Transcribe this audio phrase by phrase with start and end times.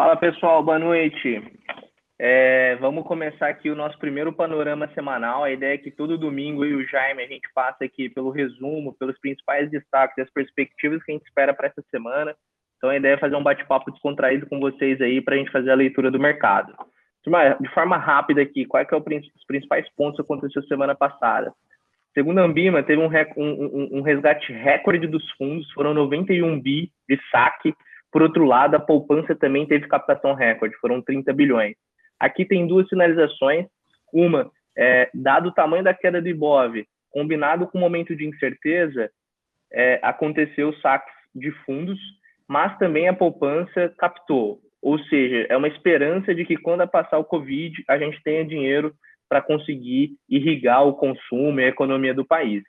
[0.00, 1.42] Fala pessoal, boa noite.
[2.18, 5.44] É, vamos começar aqui o nosso primeiro panorama semanal.
[5.44, 8.30] A ideia é que todo domingo eu e o Jaime a gente passa aqui pelo
[8.30, 12.34] resumo, pelos principais destaques e as perspectivas que a gente espera para essa semana.
[12.78, 15.70] Então a ideia é fazer um bate-papo descontraído com vocês aí para a gente fazer
[15.70, 16.72] a leitura do mercado.
[17.60, 21.52] De forma rápida aqui, quais que é os principais pontos que aconteceu semana passada?
[22.14, 27.20] Segundo a Ambima, teve um, um, um resgate recorde dos fundos, foram 91 bi de
[27.30, 27.74] saque.
[28.12, 31.76] Por outro lado, a poupança também teve captação recorde, foram 30 bilhões.
[32.18, 33.66] Aqui tem duas sinalizações.
[34.12, 39.10] Uma, é, dado o tamanho da queda do Ibov, combinado com o momento de incerteza,
[39.72, 41.98] é, aconteceu saques de fundos,
[42.48, 44.60] mas também a poupança captou.
[44.82, 48.92] Ou seja, é uma esperança de que quando passar o Covid, a gente tenha dinheiro
[49.28, 52.64] para conseguir irrigar o consumo e a economia do país.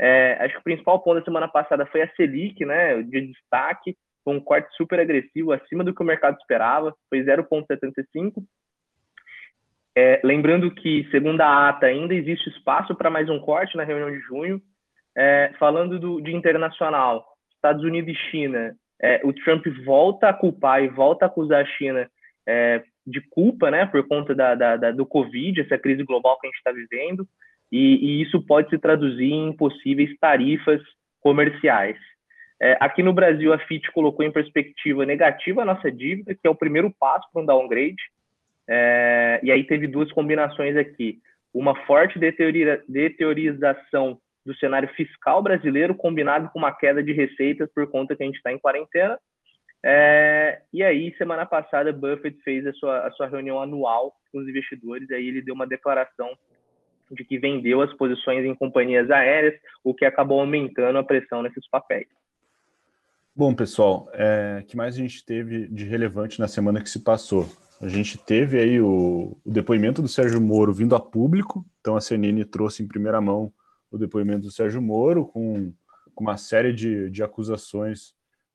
[0.00, 3.94] É, acho que o principal ponto da semana passada foi a Selic, né, de destaque,
[4.24, 8.42] com um corte super agressivo, acima do que o mercado esperava, foi 0,75.
[9.96, 14.10] É, lembrando que, segundo a ata, ainda existe espaço para mais um corte na reunião
[14.10, 14.60] de junho.
[15.16, 20.82] É, falando do, de internacional, Estados Unidos e China, é, o Trump volta a culpar
[20.84, 22.08] e volta a acusar a China
[22.46, 26.46] é, de culpa, né, por conta da, da, da, do Covid, essa crise global que
[26.46, 27.26] a gente está vivendo,
[27.72, 30.80] e, e, isso pode se traduzir em possíveis tarifas
[31.20, 31.96] comerciais.
[32.62, 36.50] É, aqui no Brasil, a FIT colocou em perspectiva negativa a nossa dívida, que é
[36.50, 38.02] o primeiro passo para um downgrade,
[38.68, 41.18] é, e aí teve duas combinações aqui.
[41.52, 48.14] Uma forte deteriorização do cenário fiscal brasileiro, combinado com uma queda de receitas por conta
[48.14, 49.18] que a gente está em quarentena,
[49.82, 54.48] é, e aí, semana passada, Buffett fez a sua, a sua reunião anual com os
[54.48, 56.36] investidores, aí ele deu uma declaração
[57.10, 61.68] de que vendeu as posições em companhias aéreas, o que acabou aumentando a pressão nesses
[61.68, 62.06] papéis.
[63.40, 67.48] Bom, pessoal, é, que mais a gente teve de relevante na semana que se passou?
[67.80, 72.02] A gente teve aí o, o depoimento do Sérgio Moro vindo a público, então a
[72.02, 73.50] CNN trouxe em primeira mão
[73.90, 75.72] o depoimento do Sérgio Moro com,
[76.14, 78.12] com uma série de, de acusações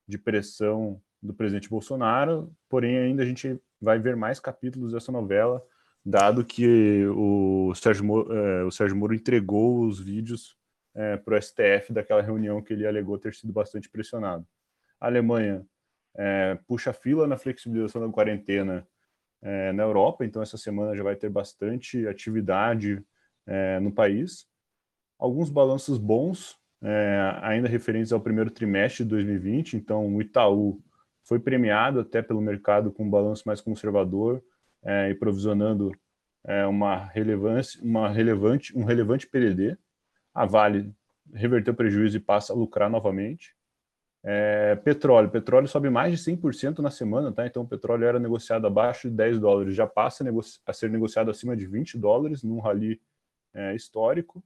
[0.08, 5.64] de pressão do presidente Bolsonaro, porém ainda a gente vai ver mais capítulos dessa novela,
[6.06, 10.56] dado que o Sérgio Moro, é, o Sérgio Moro entregou os vídeos
[10.94, 14.46] é, para o STF daquela reunião que ele alegou ter sido bastante pressionado.
[15.00, 15.66] A Alemanha
[16.18, 18.88] é, puxa fila na flexibilização da quarentena
[19.42, 23.04] é, na Europa, então essa semana já vai ter bastante atividade
[23.46, 24.48] é, no país.
[25.20, 30.82] Alguns balanços bons, é, ainda referentes ao primeiro trimestre de 2020, então o Itaú
[31.24, 34.44] foi premiado até pelo mercado com um balanço mais conservador
[34.84, 35.92] é, e provisionando
[36.46, 39.78] é, uma relevância, uma relevante, um relevante PDD.
[40.34, 40.94] A Vale
[41.34, 43.55] reverteu prejuízo e passa a lucrar novamente.
[44.28, 47.46] É, petróleo, petróleo sobe mais de 100% na semana, tá?
[47.46, 51.30] Então o petróleo era negociado abaixo de 10 dólares, já passa a, a ser negociado
[51.30, 53.00] acima de 20 dólares num rally
[53.53, 54.44] é, histórico.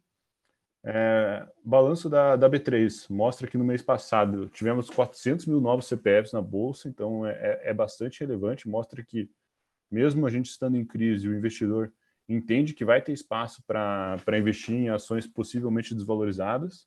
[0.83, 6.33] É, balanço da, da B3 mostra que no mês passado tivemos 400 mil novos CPFs
[6.33, 8.67] na bolsa, então é, é, é bastante relevante.
[8.67, 9.29] Mostra que,
[9.89, 11.89] mesmo a gente estando em crise, o investidor
[12.27, 16.85] entende que vai ter espaço para investir em ações possivelmente desvalorizadas.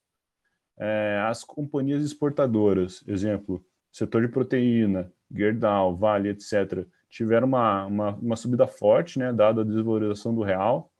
[0.78, 8.36] É, as companhias exportadoras, exemplo, setor de proteína, Gerdau, Vale, etc., tiveram uma, uma, uma
[8.36, 10.92] subida forte, né, dada a desvalorização do real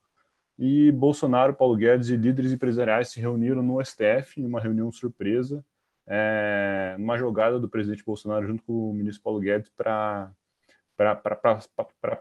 [0.57, 5.65] e Bolsonaro, Paulo Guedes e líderes empresariais se reuniram no STF em uma reunião surpresa,
[6.05, 10.31] é, numa jogada do presidente Bolsonaro junto com o ministro Paulo Guedes para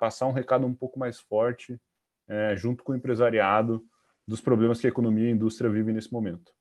[0.01, 1.79] passar um recado um pouco mais forte
[2.29, 3.85] é, junto com o empresariado
[4.27, 6.53] dos problemas que a economia e a indústria vivem nesse momento.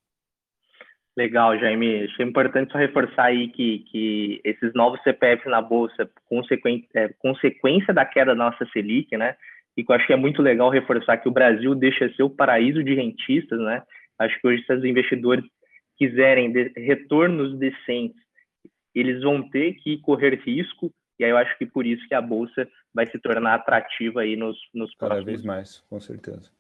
[1.18, 2.06] Legal, Jaime.
[2.06, 7.94] Achei importante só reforçar aí que, que esses novos CPFs na Bolsa, consequência, é, consequência
[7.94, 9.36] da queda da nossa Selic, né?
[9.76, 12.30] e que eu acho que é muito legal reforçar que o Brasil deixa ser o
[12.30, 13.82] paraíso de rentistas, né?
[14.20, 15.44] Acho que hoje, se os investidores
[15.98, 18.22] quiserem de, retornos decentes,
[18.94, 22.22] eles vão ter que correr risco, e aí eu acho que por isso que a
[22.22, 25.26] Bolsa vai se tornar atrativa aí nos, nos Cada próximos...
[25.26, 26.52] vez mais, com certeza.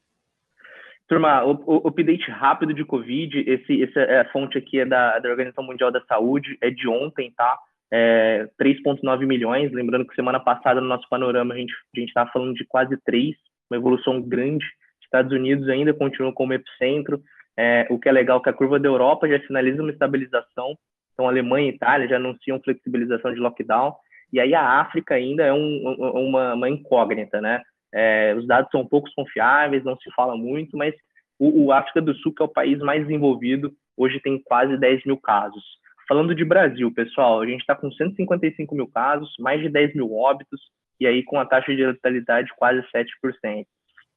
[1.11, 5.19] Turma, o, o, update rápido de Covid, esse, essa é a fonte aqui é da,
[5.19, 7.57] da Organização Mundial da Saúde, é de ontem, tá?
[7.91, 9.71] é, 3,9 milhões.
[9.71, 13.35] Lembrando que semana passada, no nosso panorama, a gente a estava falando de quase 3,
[13.69, 14.65] uma evolução grande.
[15.03, 17.21] Estados Unidos ainda continua como epicentro.
[17.57, 20.77] É, o que é legal é que a curva da Europa já sinaliza uma estabilização.
[21.13, 23.93] Então, Alemanha e Itália já anunciam flexibilização de lockdown.
[24.31, 25.93] E aí a África ainda é um,
[26.29, 27.61] uma, uma, incógnita, né?
[27.93, 30.93] É, os dados são poucos confiáveis, não se fala muito, mas
[31.37, 35.05] o, o África do Sul, que é o país mais desenvolvido, hoje tem quase 10
[35.05, 35.63] mil casos
[36.11, 40.13] Falando de Brasil, pessoal, a gente está com 155 mil casos, mais de 10 mil
[40.13, 40.59] óbitos,
[40.99, 43.65] e aí com a taxa de letalidade quase 7%.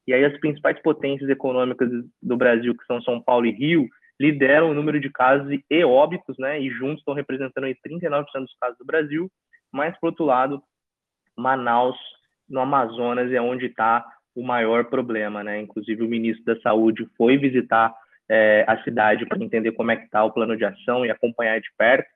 [0.09, 1.89] E aí as principais potências econômicas
[2.21, 3.89] do Brasil, que são São Paulo e Rio,
[4.21, 6.61] lideram o número de casos e óbitos, né?
[6.61, 9.31] E juntos estão representando aí 39% dos casos do Brasil.
[9.73, 10.61] Mas, por outro lado,
[11.39, 11.97] Manaus,
[12.49, 14.05] no Amazonas, é onde está
[14.35, 15.61] o maior problema, né?
[15.61, 17.95] Inclusive, o ministro da Saúde foi visitar
[18.29, 21.61] é, a cidade para entender como é que está o plano de ação e acompanhar
[21.61, 22.09] de perto.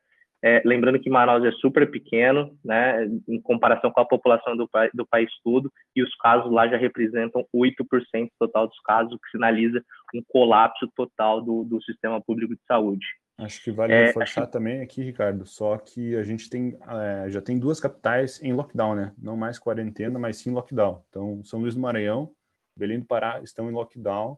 [0.42, 5.06] É, lembrando que Manaus é super pequeno, né, em comparação com a população do, do
[5.06, 9.82] país todo, e os casos lá já representam 8% total dos casos, o que sinaliza
[10.14, 13.04] um colapso total do, do sistema público de saúde.
[13.38, 14.50] Acho que vale é, reforçar acho...
[14.50, 18.96] também aqui, Ricardo, só que a gente tem é, já tem duas capitais em lockdown,
[18.96, 19.12] né?
[19.16, 21.04] Não mais quarentena, mas sim lockdown.
[21.08, 22.32] Então, São Luís do Maranhão,
[22.76, 24.36] Belém do Pará estão em lockdown,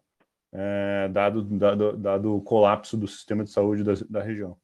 [0.52, 4.56] é, dado, dado, dado o colapso do sistema de saúde da, da região.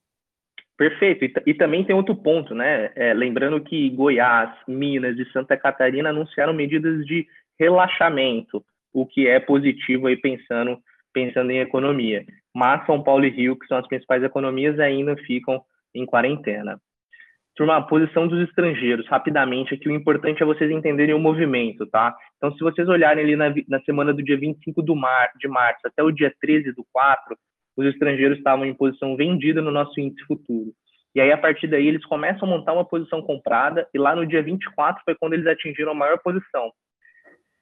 [0.76, 1.24] Perfeito.
[1.24, 2.92] E, e, também tem outro ponto, né?
[2.94, 7.26] É, lembrando que Goiás, Minas e Santa Catarina anunciaram medidas de
[7.58, 8.62] relaxamento,
[8.92, 10.78] o que é positivo aí pensando,
[11.12, 12.26] pensando em economia.
[12.56, 15.60] Mas São Paulo e Rio, que são as principais economias, ainda ficam
[15.94, 16.80] em quarentena.
[17.54, 22.16] Turma, a posição dos estrangeiros, rapidamente, aqui o importante é vocês entenderem o movimento, tá?
[22.38, 25.86] Então, se vocês olharem ali na, na semana do dia 25 do mar, de março
[25.86, 27.36] até o dia 13 do 4,
[27.76, 30.72] os estrangeiros estavam em posição vendida no nosso índice futuro.
[31.14, 34.26] E aí, a partir daí, eles começam a montar uma posição comprada, e lá no
[34.26, 36.72] dia 24 foi quando eles atingiram a maior posição.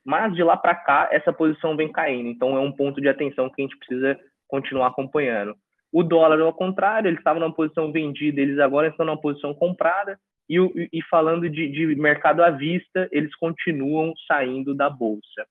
[0.04, 2.28] Mas de lá para cá, essa posição vem caindo.
[2.28, 4.16] Então, é um ponto de atenção que a gente precisa
[4.54, 5.56] continuar acompanhando.
[5.90, 10.18] O dólar, ao contrário, eles estavam numa posição vendida, eles agora estão numa posição comprada.
[10.48, 10.56] E,
[10.92, 15.46] e falando de, de mercado à vista, eles continuam saindo da bolsa.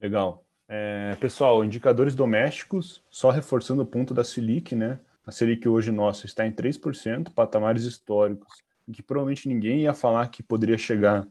[0.00, 0.44] Legal.
[0.68, 4.98] É, pessoal, indicadores domésticos, só reforçando o ponto da Selic, né?
[5.26, 8.62] A Selic hoje nossa está em 3%, patamares históricos,
[8.92, 11.26] que provavelmente ninguém ia falar que poderia chegar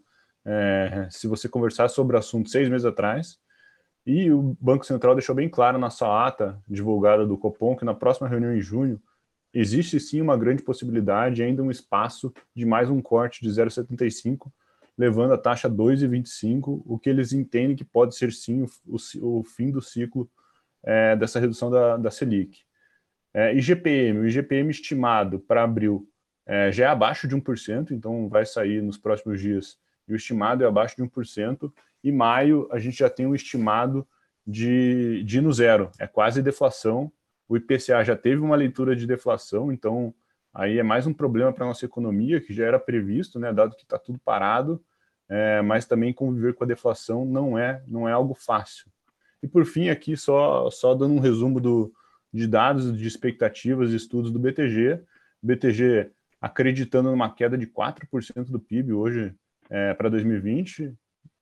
[0.46, 3.40] é, se você conversar sobre o assunto seis meses atrás.
[4.08, 7.94] E o Banco Central deixou bem claro na sua ata divulgada do Copom que na
[7.94, 9.02] próxima reunião em junho
[9.54, 14.50] existe sim uma grande possibilidade, ainda um espaço de mais um corte de 0,75
[14.98, 19.40] levando a taxa a 2,25, o que eles entendem que pode ser sim o, o,
[19.40, 20.30] o fim do ciclo
[20.84, 22.62] é, dessa redução da, da Selic.
[23.34, 26.10] É, IGPM, o IGPM estimado para abril
[26.48, 29.78] é, já é abaixo de 1%, então vai sair nos próximos dias,
[30.08, 31.72] e o estimado é abaixo de 1%,
[32.04, 34.08] e maio a gente já tem um estimado
[34.46, 37.12] de, de no zero, é quase deflação,
[37.50, 40.14] o IPCA já teve uma leitura de deflação, então
[40.54, 43.76] aí é mais um problema para a nossa economia, que já era previsto, né, dado
[43.76, 44.82] que está tudo parado,
[45.30, 48.90] é, mas também conviver com a deflação não é, não é algo fácil.
[49.42, 51.94] E por fim, aqui só, só dando um resumo do,
[52.34, 55.00] de dados, de expectativas e estudos do BTG.
[55.42, 56.12] BTG
[56.42, 59.34] acreditando numa queda de 4% do PIB hoje
[59.70, 60.94] é, para 2020,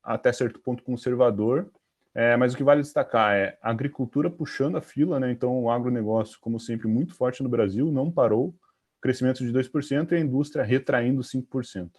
[0.06, 1.70] até certo ponto conservador,
[2.14, 5.32] é, mas o que vale destacar é a agricultura puxando a fila, né?
[5.32, 8.54] então o agronegócio, como sempre, muito forte no Brasil, não parou,
[9.02, 11.90] crescimento de 2% e a indústria retraindo 5%.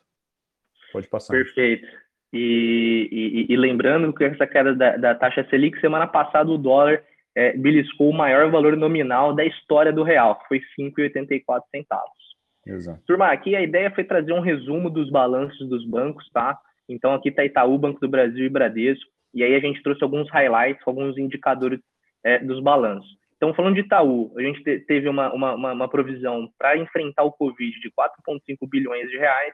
[0.93, 1.35] Pode passar.
[1.35, 1.87] Perfeito.
[2.33, 7.03] E, e, e lembrando que essa queda da, da, taxa Selic, semana passada o dólar
[7.35, 12.27] é, beliscou o maior valor nominal da história do real, que foi 5,84 centavos.
[12.67, 13.01] Exato.
[13.07, 16.59] Turma, aqui a ideia foi trazer um resumo dos balanços dos bancos, tá?
[16.89, 20.31] Então aqui está Itaú, Banco do Brasil e Bradesco, e aí a gente trouxe alguns
[20.31, 21.81] highlights, alguns indicadores
[22.25, 23.09] é, dos balanços.
[23.37, 27.79] Então, falando de Itaú, a gente teve uma, uma, uma provisão para enfrentar o Covid
[27.81, 29.53] de 4,5 bilhões de reais,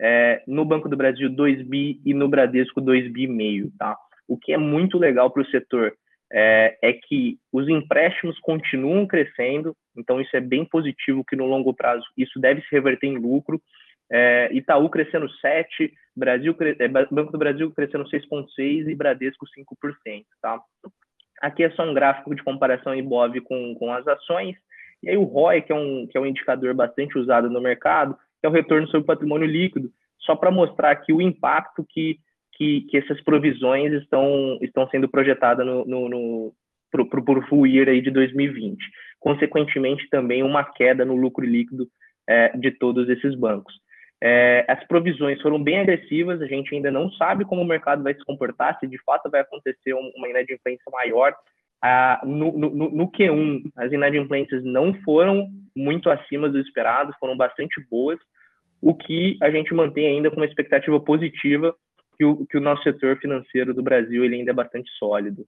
[0.00, 3.96] é, no Banco do Brasil 2 bi e no Bradesco 2 bi meio, tá?
[4.28, 5.94] O que é muito legal para o setor
[6.32, 11.72] é, é, que os empréstimos continuam crescendo, então isso é bem positivo que no longo
[11.72, 13.60] prazo isso deve se reverter em lucro.
[14.16, 20.60] É, Itaú crescendo 7, Brasil, é, Banco do Brasil crescendo 6,6 e Bradesco 5%, tá?
[21.42, 24.54] Aqui é só um gráfico de comparação IBOV com, com as ações.
[25.02, 28.16] E aí o ROI, que é um, que é um indicador bastante usado no mercado,
[28.40, 29.90] que é o retorno sobre patrimônio líquido,
[30.20, 32.20] só para mostrar aqui o impacto que,
[32.52, 36.54] que, que, essas provisões estão, estão sendo projetadas no, no, no
[36.88, 38.78] para o aí de 2020.
[39.18, 41.88] Consequentemente, também uma queda no lucro líquido
[42.28, 43.74] é, de todos esses bancos.
[44.26, 48.14] É, as provisões foram bem agressivas, a gente ainda não sabe como o mercado vai
[48.14, 51.36] se comportar, se de fato vai acontecer uma inadimplência maior.
[51.82, 57.78] Ah, no, no, no, Q1, as inadimplências não foram muito acima do esperado, foram bastante
[57.90, 58.18] boas,
[58.80, 61.76] o que a gente mantém ainda com uma expectativa positiva
[62.16, 65.46] que o, que o nosso setor financeiro do Brasil ele ainda é bastante sólido.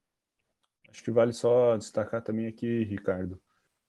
[0.90, 3.40] Acho que vale só destacar também aqui, Ricardo.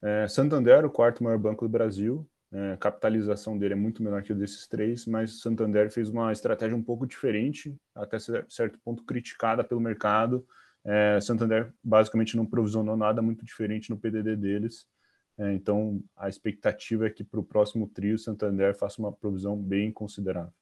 [0.01, 4.23] É, Santander, o quarto maior banco do Brasil, é, a capitalização dele é muito menor
[4.23, 9.03] que o desses três, mas Santander fez uma estratégia um pouco diferente, até certo ponto
[9.03, 10.45] criticada pelo mercado.
[10.85, 14.85] É, Santander basicamente não provisionou nada muito diferente no PDD deles,
[15.37, 19.91] é, então a expectativa é que para o próximo trio Santander faça uma provisão bem
[19.91, 20.53] considerável.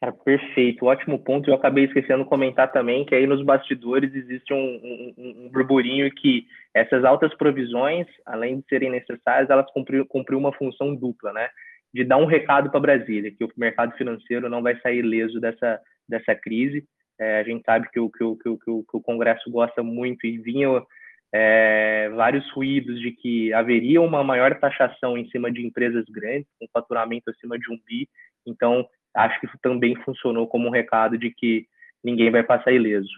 [0.00, 1.50] Cara, perfeito, ótimo ponto.
[1.50, 6.10] Eu acabei esquecendo de comentar também que aí nos bastidores existe um, um, um burburinho
[6.14, 10.06] que essas altas provisões, além de serem necessárias, elas cumpriram,
[10.38, 11.50] uma função dupla, né?
[11.92, 15.78] De dar um recado para Brasília, que o mercado financeiro não vai sair leso dessa,
[16.08, 16.82] dessa crise.
[17.18, 20.26] É, a gente sabe que o, que, o, que, o, que o Congresso gosta muito
[20.26, 20.82] e vinha
[21.30, 26.66] é, vários ruídos de que haveria uma maior taxação em cima de empresas grandes, com
[26.72, 28.08] faturamento acima de um bi.
[28.46, 31.66] Então, acho que isso também funcionou como um recado de que
[32.02, 33.10] ninguém vai passar ileso.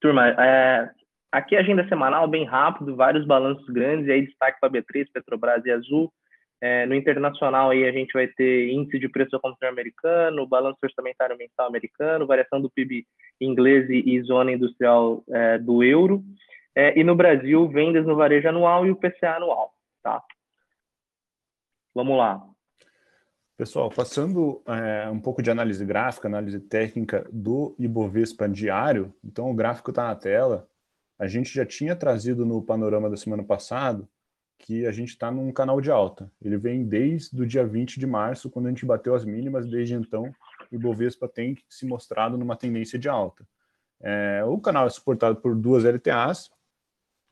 [0.00, 0.90] Turma, é,
[1.32, 5.64] aqui a agenda semanal bem rápido, vários balanços grandes, e aí destaque para B3, Petrobras
[5.64, 6.12] e Azul.
[6.60, 10.78] É, no internacional aí a gente vai ter índice de preço ao consumidor americano, balanço
[10.82, 13.06] orçamentário mensal americano, variação do PIB
[13.40, 16.22] inglês e, e zona industrial é, do euro.
[16.74, 19.72] É, e no Brasil, vendas no varejo anual e o PCA anual.
[20.02, 20.22] Tá?
[21.94, 22.40] Vamos lá.
[23.58, 29.54] Pessoal, passando é, um pouco de análise gráfica, análise técnica do Ibovespa diário, então o
[29.54, 30.68] gráfico está na tela.
[31.18, 34.08] A gente já tinha trazido no panorama da semana passada
[34.60, 36.30] que a gente está num canal de alta.
[36.40, 39.94] Ele vem desde o dia 20 de março, quando a gente bateu as mínimas, desde
[39.94, 40.32] então
[40.70, 43.44] o Ibovespa tem se mostrado numa tendência de alta.
[44.00, 46.48] É, o canal é suportado por duas LTAs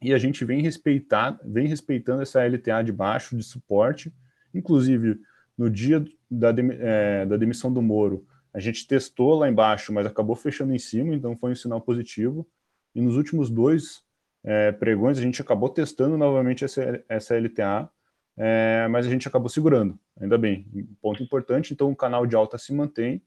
[0.03, 4.13] e a gente vem, respeitar, vem respeitando essa LTA de baixo de suporte,
[4.53, 5.21] inclusive
[5.57, 10.35] no dia da, é, da demissão do Moro, a gente testou lá embaixo, mas acabou
[10.35, 12.49] fechando em cima, então foi um sinal positivo.
[12.95, 14.03] E nos últimos dois
[14.43, 17.91] é, pregões, a gente acabou testando novamente essa, essa LTA,
[18.37, 20.67] é, mas a gente acabou segurando, ainda bem.
[21.03, 23.23] Ponto importante, então o canal de alta se mantém.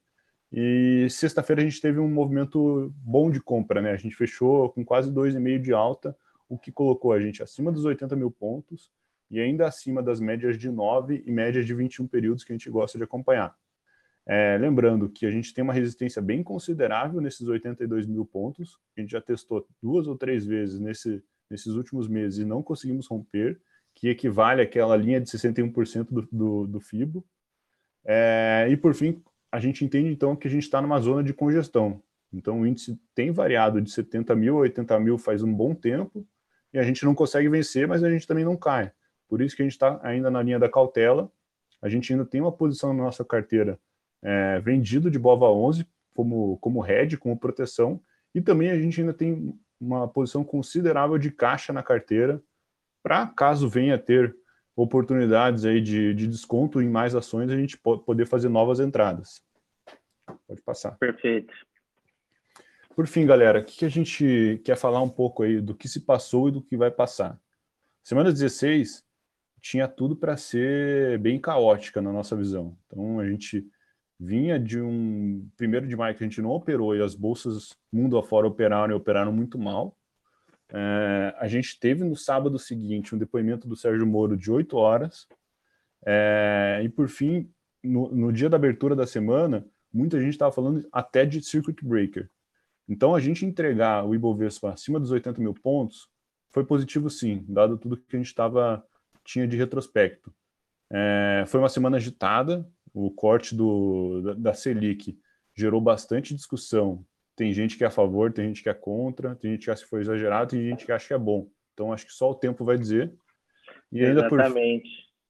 [0.52, 3.92] E sexta-feira a gente teve um movimento bom de compra, né?
[3.92, 7.86] A gente fechou com quase 2,5 de alta, o que colocou a gente acima dos
[7.86, 8.90] 80 mil pontos
[9.30, 12.70] e ainda acima das médias de 9 e médias de 21 períodos que a gente
[12.70, 13.56] gosta de acompanhar.
[14.26, 19.02] É, lembrando que a gente tem uma resistência bem considerável nesses 82 mil pontos, a
[19.02, 23.60] gente já testou duas ou três vezes nesse, nesses últimos meses e não conseguimos romper,
[23.96, 27.26] que equivale àquela linha de 61% do, do, do FIBO.
[28.06, 29.22] É, e por fim,
[29.52, 32.02] a gente entende então que a gente está numa zona de congestão.
[32.32, 36.26] Então o índice tem variado de 70 mil a 80 mil faz um bom tempo,
[36.72, 38.92] e a gente não consegue vencer, mas a gente também não cai.
[39.30, 41.32] Por isso que a gente está ainda na linha da cautela.
[41.82, 43.80] A gente ainda tem uma posição na nossa carteira
[44.22, 48.02] é, vendido de BOVA 11 como, como hedge, como proteção.
[48.36, 52.42] E também a gente ainda tem uma posição considerável de caixa na carteira
[53.02, 54.36] para caso venha ter
[54.76, 59.42] oportunidades aí de, de desconto em mais ações, a gente pode poder fazer novas entradas.
[60.48, 60.92] Pode passar.
[60.98, 61.54] Perfeito.
[62.96, 66.02] Por fim, galera, o que a gente quer falar um pouco aí do que se
[66.02, 67.40] passou e do que vai passar?
[68.04, 69.04] Semana 16,
[69.62, 72.78] tinha tudo para ser bem caótica na nossa visão.
[72.88, 73.66] Então a gente
[74.20, 78.18] vinha de um primeiro de maio que a gente não operou e as bolsas mundo
[78.18, 79.96] afora operaram e operaram muito mal.
[80.72, 85.28] É, a gente teve no sábado seguinte um depoimento do Sérgio Moro de oito horas.
[86.06, 87.50] É, e por fim,
[87.84, 92.30] no, no, dia da abertura da semana, muita gente estava falando até de circuit breaker.
[92.88, 96.08] Então a gente entregar o Ibovespa acima dos 80 mil pontos
[96.52, 98.84] foi positivo sim, dado tudo que a gente estava
[99.30, 100.34] tinha de retrospecto.
[100.92, 105.18] É, foi uma semana agitada, o corte do, da, da Selic
[105.56, 107.06] gerou bastante discussão.
[107.36, 109.84] Tem gente que é a favor, tem gente que é contra, tem gente que acha
[109.84, 111.48] que foi exagerado, tem gente que acha que é bom.
[111.74, 113.14] Então, acho que só o tempo vai dizer.
[113.92, 114.90] E ainda Exatamente.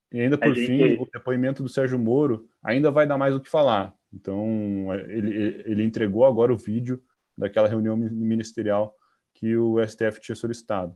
[0.10, 3.40] por, e ainda por fim, o depoimento do Sérgio Moro ainda vai dar mais o
[3.40, 3.94] que falar.
[4.14, 7.04] Então, ele, ele entregou agora o vídeo
[7.38, 8.96] daquela reunião ministerial
[9.36, 10.96] que o STF tinha solicitado.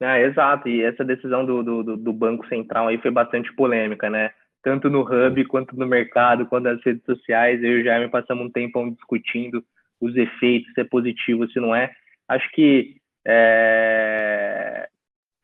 [0.00, 4.30] É, exato, e essa decisão do, do, do, Banco Central aí foi bastante polêmica, né?
[4.62, 7.62] Tanto no Hub, quanto no mercado, quanto nas redes sociais.
[7.62, 9.64] Eu e o Jaime passamos um tempão discutindo
[10.00, 11.90] os efeitos, se é positivo, se não é.
[12.28, 14.88] Acho que é,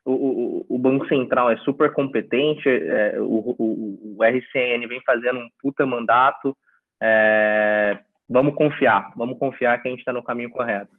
[0.04, 5.38] o, o, o, Banco Central é super competente, é, o, o, o, RCN vem fazendo
[5.38, 6.54] um puta mandato.
[7.00, 10.92] É, vamos confiar, vamos confiar que a gente está no caminho correto.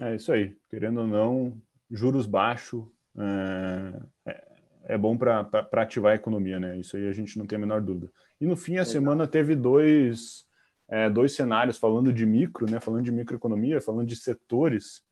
[0.00, 1.52] É isso aí, querendo ou não,
[1.90, 4.44] juros baixos é, é,
[4.86, 6.78] é bom para ativar a economia, né?
[6.78, 8.10] Isso aí a gente não tem a menor dúvida.
[8.40, 10.44] E no fim, a semana teve dois,
[10.88, 12.80] é, dois cenários falando de micro, né?
[12.80, 15.02] Falando de microeconomia, falando de setores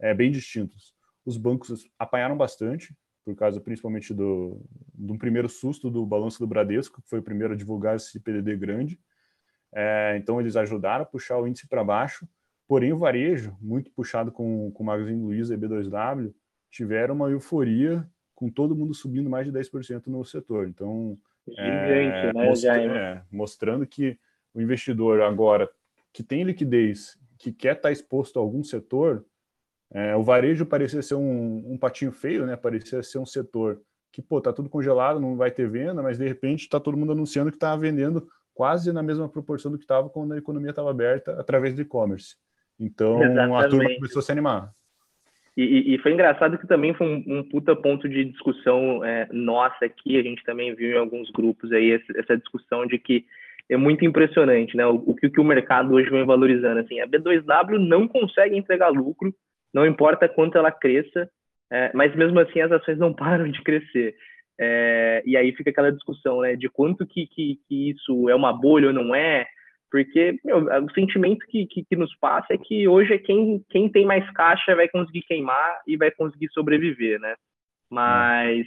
[0.00, 0.94] é, bem distintos.
[1.24, 4.60] Os bancos apanharam bastante, por causa principalmente do,
[4.98, 8.56] um primeiro susto do balanço do Bradesco, que foi o primeiro a divulgar esse PDD
[8.56, 9.00] grande.
[9.72, 12.28] É, então, eles ajudaram a puxar o índice para baixo,
[12.66, 16.34] porém o varejo, muito puxado com, com o Magazine Luiza e B2W,
[16.72, 20.66] tiveram uma euforia com todo mundo subindo mais de 10% no setor.
[20.66, 24.18] Então, Gigante, é, né, mostra, é, mostrando que
[24.54, 25.68] o investidor agora
[26.12, 29.24] que tem liquidez, que quer estar exposto a algum setor,
[29.90, 32.56] é, o varejo parecia ser um, um, patinho feio, né?
[32.56, 36.26] Parecia ser um setor que, pô, tá tudo congelado, não vai ter venda, mas de
[36.26, 40.08] repente está todo mundo anunciando que está vendendo quase na mesma proporção do que estava
[40.08, 42.36] quando a economia estava aberta através do e-commerce.
[42.78, 43.64] Então Exatamente.
[43.64, 44.74] a turma começou a se animar.
[45.56, 49.84] E, e, foi engraçado que também foi um, um puta ponto de discussão é, nossa
[49.84, 53.26] aqui, a gente também viu em alguns grupos aí essa, essa discussão de que
[53.68, 54.86] é muito impressionante, né?
[54.86, 59.34] O, o, que o mercado hoje vem valorizando, assim, a B2W não consegue entregar lucro,
[59.74, 61.28] não importa quanto ela cresça,
[61.70, 64.14] é, mas mesmo assim as ações não param de crescer.
[64.58, 68.52] É, e aí fica aquela discussão, né, de quanto que, que, que, isso é uma
[68.52, 69.46] bolha ou não é,
[69.92, 73.90] porque meu, o sentimento que, que, que, nos passa é que hoje é quem, quem
[73.90, 77.36] tem mais caixa vai conseguir queimar e vai conseguir sobreviver, né?
[77.90, 78.66] Mas,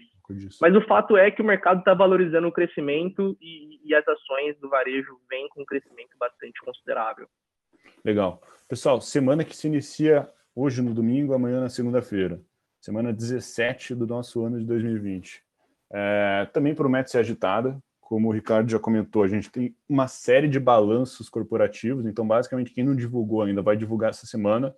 [0.62, 4.56] mas o fato é que o mercado está valorizando o crescimento e, e as ações
[4.60, 7.28] do varejo vêm com um crescimento bastante considerável.
[8.04, 8.40] Legal.
[8.68, 12.40] Pessoal, semana que se inicia hoje no domingo, amanhã na segunda-feira.
[12.80, 15.42] Semana 17 do nosso ano de 2020.
[15.92, 17.82] É, também promete ser agitada,
[18.16, 22.72] como o Ricardo já comentou, a gente tem uma série de balanços corporativos, então basicamente
[22.72, 24.74] quem não divulgou ainda vai divulgar essa semana,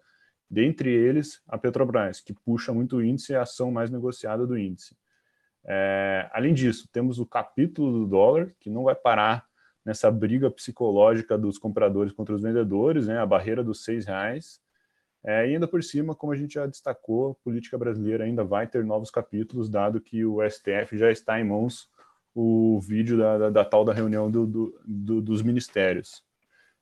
[0.50, 4.58] dentre eles a Petrobras, que puxa muito o índice e a ação mais negociada do
[4.58, 4.98] índice.
[5.68, 9.46] É, além disso, temos o capítulo do dólar, que não vai parar
[9.86, 14.60] nessa briga psicológica dos compradores contra os vendedores, né, a barreira dos seis reais,
[15.24, 18.66] é, e ainda por cima, como a gente já destacou, a política brasileira ainda vai
[18.66, 21.88] ter novos capítulos, dado que o STF já está em mãos
[22.40, 26.24] o vídeo da, da, da tal da reunião do, do, do, dos ministérios.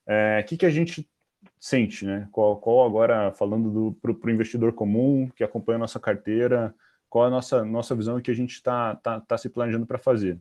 [0.06, 1.08] O é, que, que a gente
[1.58, 2.28] sente, né?
[2.30, 6.74] Qual, qual agora, falando para o investidor comum que acompanha a nossa carteira,
[7.08, 10.38] qual a nossa, nossa visão que a gente está tá, tá se planejando para fazer?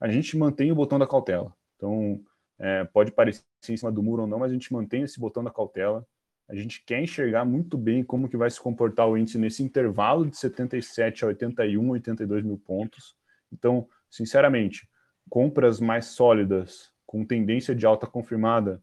[0.00, 1.52] A gente mantém o botão da cautela.
[1.76, 2.20] Então,
[2.58, 5.42] é, pode parecer em cima do muro ou não, mas a gente mantém esse botão
[5.42, 6.06] da cautela
[6.48, 10.26] a gente quer enxergar muito bem como que vai se comportar o índice nesse intervalo
[10.26, 13.14] de 77 a 81, 82 mil pontos.
[13.52, 14.88] Então, sinceramente,
[15.28, 18.82] compras mais sólidas, com tendência de alta confirmada,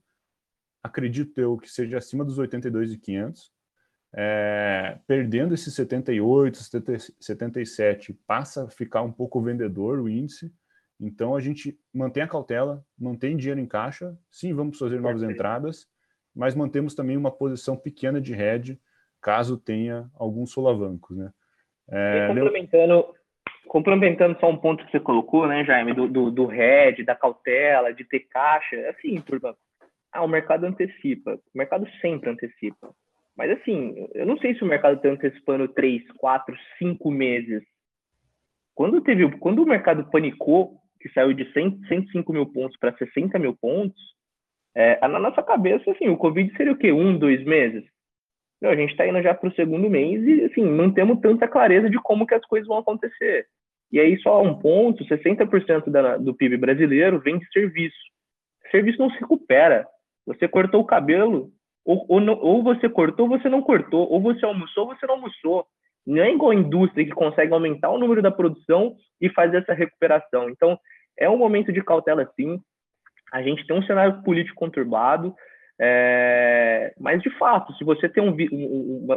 [0.84, 3.52] acredito eu que seja acima dos 82,500.
[4.18, 6.58] É, perdendo esses 78,
[7.20, 10.54] 77, passa a ficar um pouco vendedor o índice.
[11.00, 14.18] Então a gente mantém a cautela, mantém dinheiro em caixa.
[14.32, 15.88] Sim, vamos fazer novas entradas,
[16.34, 18.80] mas mantemos também uma posição pequena de hedge,
[19.22, 21.32] caso tenha alguns solavancos, né?
[21.90, 23.14] É, complementando,
[23.68, 27.94] complementando só um ponto que você colocou, né, Jaime, do, do, do hedge, da cautela,
[27.94, 29.56] de ter caixa, assim, turma,
[30.12, 32.90] ah, o mercado antecipa, o mercado sempre antecipa.
[33.36, 37.64] Mas assim, eu não sei se o mercado está antecipando três, quatro, cinco meses.
[38.74, 43.38] Quando teve, quando o mercado panicou, que saiu de 100, 105 mil pontos para 60
[43.38, 44.02] mil pontos,
[44.74, 46.92] é, na nossa cabeça, assim, o Covid seria o quê?
[46.92, 47.84] Um, dois meses?
[48.62, 51.48] Não, a gente está indo já para o segundo mês e, assim, não temos tanta
[51.48, 53.48] clareza de como que as coisas vão acontecer.
[53.96, 57.96] E aí, só um ponto, 60% da, do PIB brasileiro vem de serviço.
[58.70, 59.88] Serviço não se recupera.
[60.26, 61.50] Você cortou o cabelo,
[61.86, 65.08] ou, ou, não, ou você cortou, ou você não cortou, ou você almoçou, ou você
[65.08, 65.66] não almoçou.
[66.06, 69.74] Não é igual a indústria que consegue aumentar o número da produção e fazer essa
[69.74, 70.50] recuperação.
[70.50, 70.78] Então,
[71.18, 72.60] é um momento de cautela, sim.
[73.32, 75.34] A gente tem um cenário político conturbado,
[75.80, 78.36] é, mas de fato, se você tem um,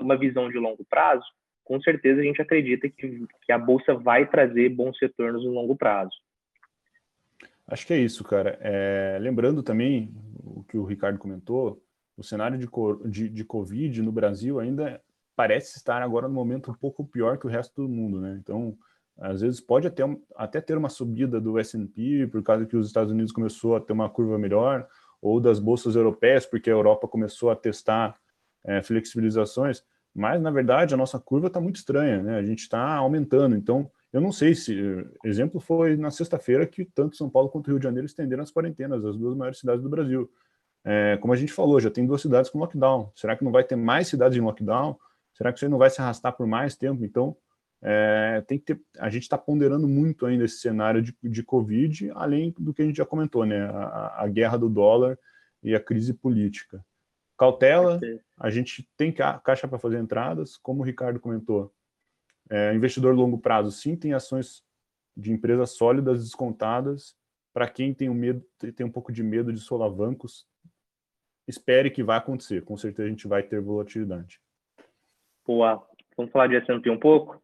[0.00, 1.26] uma visão de longo prazo,
[1.68, 5.76] com certeza a gente acredita que, que a bolsa vai trazer bons retornos no longo
[5.76, 6.16] prazo.
[7.66, 8.58] Acho que é isso, cara.
[8.62, 10.10] É, lembrando também
[10.42, 11.84] o que o Ricardo comentou,
[12.16, 12.66] o cenário de,
[13.10, 14.98] de, de Covid no Brasil ainda
[15.36, 18.38] parece estar agora no momento um pouco pior que o resto do mundo, né?
[18.40, 18.74] Então,
[19.18, 20.02] às vezes pode até,
[20.36, 23.92] até ter uma subida do S&P por causa que os Estados Unidos começou a ter
[23.92, 24.88] uma curva melhor,
[25.20, 28.16] ou das bolsas europeias, porque a Europa começou a testar
[28.64, 29.84] é, flexibilizações,
[30.18, 32.36] mas na verdade a nossa curva está muito estranha, né?
[32.36, 34.74] A gente está aumentando, então eu não sei se
[35.24, 39.04] exemplo foi na sexta-feira que tanto São Paulo quanto Rio de Janeiro estenderam as quarentenas,
[39.04, 40.28] as duas maiores cidades do Brasil.
[40.84, 43.12] É, como a gente falou, já tem duas cidades com lockdown.
[43.14, 44.98] Será que não vai ter mais cidades em lockdown?
[45.34, 47.04] Será que isso aí não vai se arrastar por mais tempo?
[47.04, 47.36] Então
[47.80, 52.10] é, tem que ter, a gente está ponderando muito ainda esse cenário de, de Covid,
[52.14, 53.66] além do que a gente já comentou, né?
[53.66, 55.16] A, a guerra do dólar
[55.62, 56.84] e a crise política.
[57.38, 58.00] Cautela,
[58.36, 61.72] a gente tem caixa para fazer entradas, como o Ricardo comentou.
[62.50, 64.64] É, investidor longo prazo, sim, tem ações
[65.16, 67.16] de empresas sólidas descontadas.
[67.52, 70.46] Para quem tem um medo, tem um pouco de medo de solavancos,
[71.46, 72.64] espere que vai acontecer.
[72.64, 74.40] Com certeza a gente vai ter volatilidade.
[75.46, 75.86] Boa.
[76.16, 77.40] Vamos falar de S&P um pouco?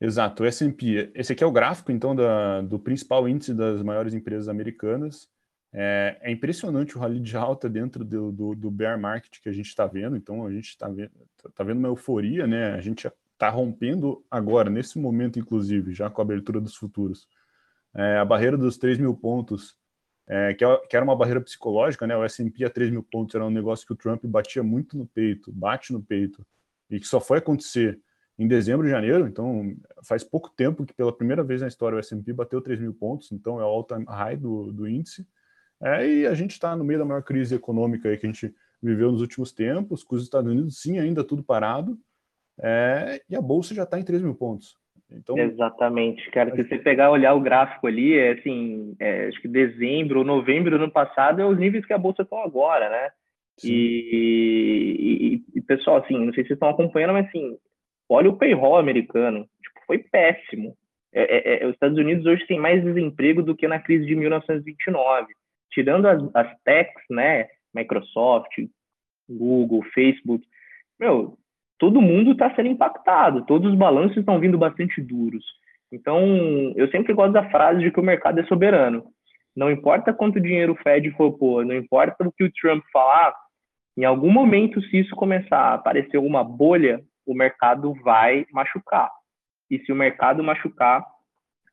[0.00, 1.12] Exato, o S&P.
[1.14, 5.28] Esse aqui é o gráfico, então, da, do principal índice das maiores empresas americanas.
[5.72, 9.52] É, é impressionante o rally de alta dentro do, do, do bear market que a
[9.52, 10.16] gente está vendo.
[10.16, 11.10] Então, a gente está vendo,
[11.54, 12.74] tá vendo uma euforia, né?
[12.74, 17.26] A gente está rompendo agora, nesse momento, inclusive, já com a abertura dos futuros,
[17.94, 19.76] é, a barreira dos 3 mil pontos,
[20.28, 22.16] é, que, é, que, era uma barreira psicológica, né?
[22.16, 25.06] O S&P a 3 mil pontos era um negócio que o Trump batia muito no
[25.06, 26.44] peito, bate no peito,
[26.90, 28.00] e que só foi acontecer
[28.38, 31.98] em dezembro e janeiro, então faz pouco tempo que pela primeira vez na história o
[31.98, 35.26] S&P bateu 3 mil pontos, então é o all-time high do, do índice,
[35.82, 39.10] é, e a gente está no meio da maior crise econômica que a gente viveu
[39.10, 41.98] nos últimos tempos, com os Estados Unidos, sim, ainda tudo parado,
[42.62, 44.78] é, e a Bolsa já está em 3 mil pontos.
[45.10, 46.54] Então, Exatamente, cara.
[46.54, 50.70] Se você pegar olhar o gráfico ali, é assim, é, acho que dezembro ou novembro
[50.70, 53.10] do ano passado é os níveis que a Bolsa está agora, né?
[53.62, 57.58] E, e, e, pessoal, assim, não sei se vocês estão acompanhando, mas assim,
[58.08, 60.76] olha o payroll americano, tipo, foi péssimo.
[61.12, 64.14] É, é, é, os Estados Unidos hoje tem mais desemprego do que na crise de
[64.14, 65.26] 1929
[65.70, 68.52] tirando as, as techs, né, Microsoft,
[69.28, 70.46] Google, Facebook,
[70.98, 71.38] meu,
[71.78, 75.44] todo mundo está sendo impactado, todos os balanços estão vindo bastante duros.
[75.92, 76.22] Então,
[76.76, 79.04] eu sempre gosto da frase de que o mercado é soberano.
[79.56, 83.34] Não importa quanto dinheiro o Fed for pôr, não importa o que o Trump falar,
[83.96, 89.10] em algum momento, se isso começar a aparecer alguma bolha, o mercado vai machucar.
[89.70, 91.04] E se o mercado machucar,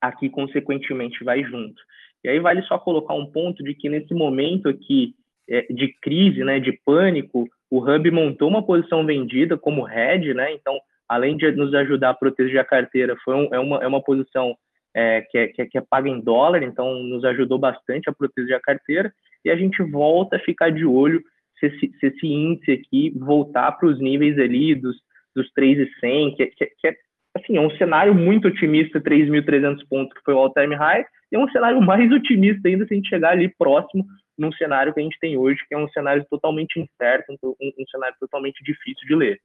[0.02, 1.82] aqui, consequentemente, vai junto.
[2.28, 5.16] E aí vale só colocar um ponto de que nesse momento aqui
[5.50, 10.52] é, de crise, né, de pânico, o Hub montou uma posição vendida como hedge, né?
[10.52, 14.04] Então, além de nos ajudar a proteger a carteira, foi um, é, uma, é uma
[14.04, 14.58] posição
[14.94, 18.14] é, que, é, que, é, que é paga em dólar, então nos ajudou bastante a
[18.14, 19.10] proteger a carteira.
[19.46, 21.24] E a gente volta a ficar de olho
[21.58, 24.98] se esse, se esse índice aqui voltar para os níveis ali dos,
[25.34, 26.96] dos 3,100, que, que, que é
[27.38, 31.40] assim, é um cenário muito otimista, 3.300 pontos, que foi o all-time high, e é
[31.40, 34.06] um cenário mais otimista ainda se a gente chegar ali próximo
[34.38, 37.88] num cenário que a gente tem hoje, que é um cenário totalmente incerto, um, um
[37.90, 39.40] cenário totalmente difícil de ler.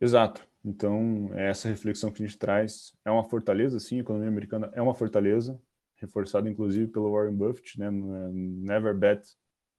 [0.00, 0.42] Exato.
[0.64, 4.70] Então, é essa reflexão que a gente traz é uma fortaleza, sim, a economia americana
[4.74, 5.58] é uma fortaleza,
[5.96, 9.22] reforçada inclusive pelo Warren Buffett, né, never bet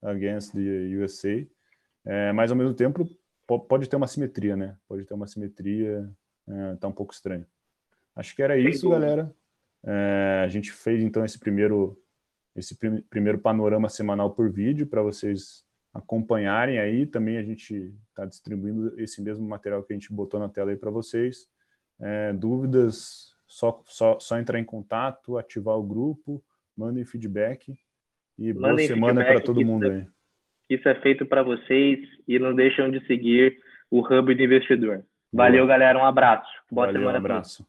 [0.02, 1.46] against the USA,
[2.06, 3.06] é, mas ao mesmo tempo
[3.56, 4.76] pode ter uma simetria, né?
[4.86, 6.10] Pode ter uma simetria,
[6.46, 7.46] é, tá um pouco estranho.
[8.14, 9.34] Acho que era isso, galera.
[9.84, 11.96] É, a gente fez então esse primeiro
[12.54, 17.06] esse prim primeiro panorama semanal por vídeo para vocês acompanharem aí.
[17.06, 20.76] Também a gente está distribuindo esse mesmo material que a gente botou na tela aí
[20.76, 21.48] para vocês.
[22.00, 26.42] É, dúvidas, só, só, só entrar em contato, ativar o grupo,
[26.76, 27.78] mandem feedback
[28.36, 30.06] e mandem boa semana para todo mundo aí.
[30.68, 33.58] Isso é feito para vocês e não deixam de seguir
[33.90, 35.02] o Hub do Investidor.
[35.32, 35.98] Valeu, galera.
[35.98, 36.48] Um abraço.
[36.70, 37.18] Boa Valeu, semana.
[37.18, 37.66] Um abraço.